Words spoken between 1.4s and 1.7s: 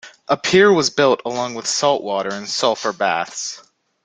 with